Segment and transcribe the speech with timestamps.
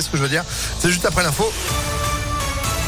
[0.00, 0.44] voyez ce que je veux dire
[0.78, 1.52] C'est juste après l'info.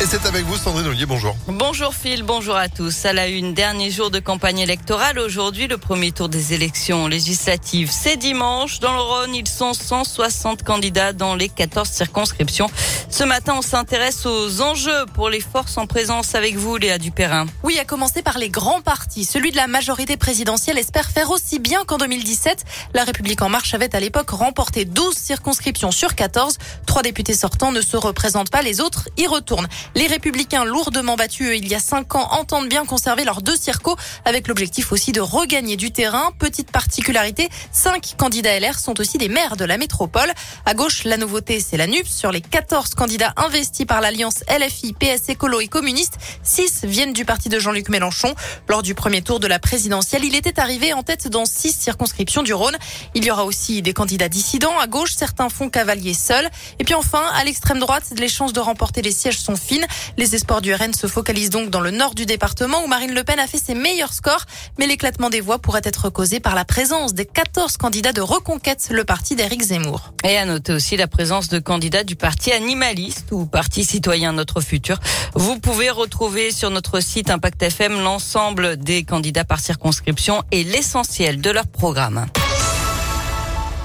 [0.00, 1.34] Et c'est avec vous, Sandrine Ollier, bonjour.
[1.48, 3.04] Bonjour Phil, bonjour à tous.
[3.04, 5.18] À la une, dernier jour de campagne électorale.
[5.18, 7.90] Aujourd'hui, le premier tour des élections législatives.
[7.90, 8.78] C'est dimanche.
[8.78, 12.70] Dans le Rhône, ils sont 160 candidats dans les 14 circonscriptions.
[13.10, 17.46] Ce matin, on s'intéresse aux enjeux pour les forces en présence avec vous, Léa Dupérin.
[17.64, 19.24] Oui, à commencer par les grands partis.
[19.24, 22.64] Celui de la majorité présidentielle espère faire aussi bien qu'en 2017.
[22.94, 26.56] La République en marche avait à l'époque remporté 12 circonscriptions sur 14.
[26.86, 29.66] Trois députés sortants ne se représentent pas, les autres y retournent.
[29.94, 33.96] Les républicains lourdement battus il y a cinq ans entendent bien conserver leurs deux circos
[34.24, 36.32] avec l'objectif aussi de regagner du terrain.
[36.38, 40.32] Petite particularité, cinq candidats LR sont aussi des maires de la métropole.
[40.66, 42.08] À gauche, la nouveauté, c'est la NUPS.
[42.08, 47.24] Sur les 14 candidats investis par l'alliance LFI, PS Écolo et communiste, 6 viennent du
[47.24, 48.34] parti de Jean-Luc Mélenchon.
[48.68, 52.42] Lors du premier tour de la présidentielle, il était arrivé en tête dans six circonscriptions
[52.42, 52.76] du Rhône.
[53.14, 54.78] Il y aura aussi des candidats dissidents.
[54.78, 56.48] À gauche, certains font cavalier seuls.
[56.78, 59.77] Et puis enfin, à l'extrême droite, les chances de remporter les sièges sont fines.
[60.16, 63.24] Les espoirs du RN se focalisent donc dans le nord du département où Marine Le
[63.24, 64.44] Pen a fait ses meilleurs scores,
[64.78, 68.88] mais l'éclatement des voix pourrait être causé par la présence des 14 candidats de Reconquête,
[68.90, 70.12] le parti d'Éric Zemmour.
[70.24, 74.60] Et à noter aussi la présence de candidats du parti animaliste ou parti citoyen Notre
[74.60, 74.98] Futur.
[75.34, 81.40] Vous pouvez retrouver sur notre site Impact FM l'ensemble des candidats par circonscription et l'essentiel
[81.40, 82.26] de leur programme.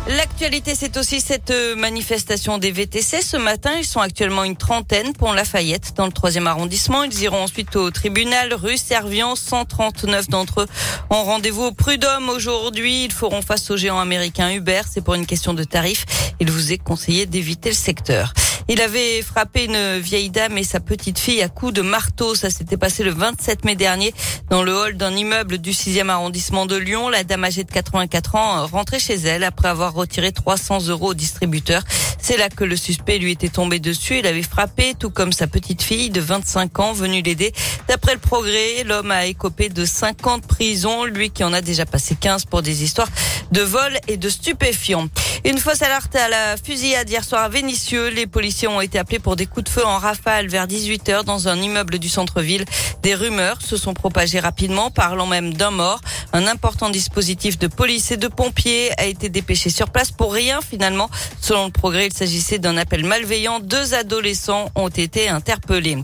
[0.08, 3.22] L'actualité, c'est aussi cette euh, manifestation des VTC.
[3.22, 7.04] Ce matin, ils sont actuellement une trentaine pour Lafayette, dans le troisième arrondissement.
[7.04, 9.38] Ils iront ensuite au tribunal rue Servian.
[9.38, 10.68] 139 d'entre eux
[11.09, 13.06] ont rendez-vous au Prud'homme aujourd'hui.
[13.06, 14.81] Ils feront face au géant américain Uber.
[14.92, 16.06] C'est pour une question de tarif.
[16.42, 18.34] Il vous est conseillé d'éviter le secteur.
[18.69, 22.33] Il avait frappé une vieille dame et sa petite fille à coups de marteau.
[22.33, 24.14] Ça s'était passé le 27 mai dernier
[24.50, 27.09] dans le hall d'un immeuble du 6e arrondissement de Lyon.
[27.09, 31.14] La dame âgée de 84 ans rentrait chez elle après avoir retiré 300 euros au
[31.14, 31.84] distributeur.
[32.19, 34.19] C'est là que le suspect lui était tombé dessus.
[34.19, 37.52] Il avait frappé, tout comme sa petite fille de 25 ans venue l'aider.
[37.89, 42.16] D'après le progrès, l'homme a écopé de 50 prisons, lui qui en a déjà passé
[42.16, 43.09] 15 pour des histoires
[43.51, 45.09] de vol et de stupéfiants.
[45.46, 48.08] Une fausse alerte à la fusillade hier soir à Vénissieux.
[48.08, 51.50] Les policiers ont été appelés pour des coups de feu en rafale vers 18h dans
[51.50, 52.64] un immeuble du centre-ville.
[53.02, 56.00] Des rumeurs se sont propagées rapidement, parlant même d'un mort.
[56.31, 60.62] Un important dispositif de police et de pompiers a été dépêché sur place pour rien
[60.62, 61.09] finalement.
[61.42, 63.60] Selon le progrès, il s'agissait d'un appel malveillant.
[63.60, 65.98] Deux adolescents ont été interpellés.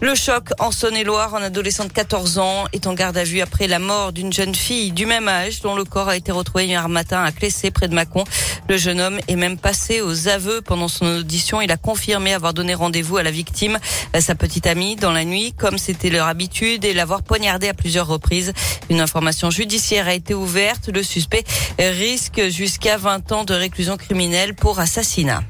[0.00, 3.66] Le choc en Saône-et-Loire, un adolescent de 14 ans est en garde à vue après
[3.66, 6.88] la mort d'une jeune fille du même âge dont le corps a été retrouvé hier
[6.88, 8.24] matin à Clessé près de Mâcon.
[8.68, 11.60] Le jeune homme est même passé aux aveux pendant son audition.
[11.60, 13.78] Il a confirmé avoir donné rendez-vous à la victime,
[14.14, 17.74] à sa petite amie, dans la nuit, comme c'était leur habitude, et l'avoir poignardé à
[17.74, 18.52] plusieurs reprises.
[18.88, 20.88] Une information judiciaire a été ouverte.
[20.88, 21.44] Le suspect
[21.78, 25.42] risque jusqu'à 20 ans de réclusion criminelle pour assassinat.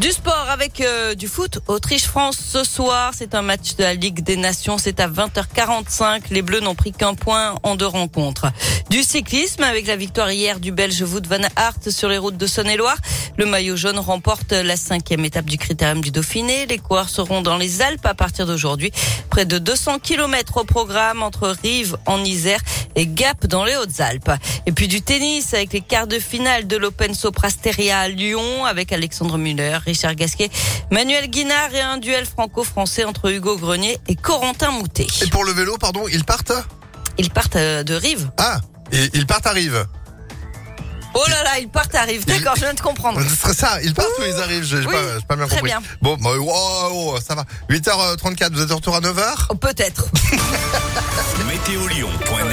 [0.00, 1.60] Du sport avec euh, du foot.
[1.68, 3.12] Autriche-France ce soir.
[3.16, 4.76] C'est un match de la Ligue des Nations.
[4.76, 6.24] C'est à 20h45.
[6.30, 8.46] Les Bleus n'ont pris qu'un point en deux rencontres.
[8.90, 12.46] Du cyclisme avec la victoire hier du Belge Wout van Aert sur les routes de
[12.46, 12.98] Saône-et-Loire.
[13.38, 16.66] Le maillot jaune remporte la cinquième étape du Critérium du Dauphiné.
[16.66, 18.92] Les coureurs seront dans les Alpes à partir d'aujourd'hui.
[19.30, 22.60] Près de 200 km au programme entre Rive en Isère
[22.96, 24.30] et Gap dans les Hautes-Alpes.
[24.66, 28.92] Et puis du tennis avec les quarts de finale de l'Open Soprasteria à Lyon avec
[28.92, 30.50] Alexandre Muller, Richard Gasquet,
[30.90, 35.06] Manuel Guinard et un duel franco-français entre Hugo Grenier et Corentin Moutet.
[35.22, 36.52] Et pour le vélo, pardon, ils partent
[37.18, 38.28] Ils partent euh, de Rive.
[38.38, 38.58] Ah,
[38.92, 39.86] et ils partent à Rive.
[41.18, 42.26] Oh là là, ils partent à Rive.
[42.26, 43.22] D'accord, je viens de comprendre.
[43.26, 45.70] Ce serait ça, ils partent ou ils arrivent J'ai Oui, pas, pas bien très compris.
[45.70, 45.80] bien.
[46.02, 47.44] Bon, bah, wow, wow, ça va.
[47.70, 50.04] 8h34, vous êtes de retour à 9h Oh, Peut-être.
[51.48, 52.46] Météolion.net